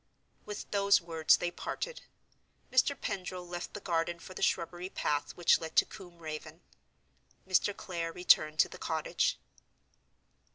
With 0.47 0.71
those 0.71 0.99
words 0.99 1.37
they 1.37 1.51
parted. 1.51 2.01
Mr. 2.71 2.99
Pendril 2.99 3.47
left 3.47 3.75
the 3.75 3.79
garden 3.79 4.17
for 4.17 4.33
the 4.33 4.41
shrubbery 4.41 4.89
path 4.89 5.35
which 5.37 5.59
led 5.61 5.75
to 5.75 5.85
Combe 5.85 6.17
Raven. 6.17 6.61
Mr. 7.47 7.77
Clare 7.77 8.11
returned 8.11 8.57
to 8.61 8.67
the 8.67 8.79
cottage. 8.79 9.37